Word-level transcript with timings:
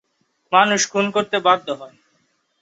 মানুষ 0.51 0.81
খুন 0.91 1.05
করতে 1.11 1.37
বাধ্য 1.39 1.67
হত। 1.79 1.93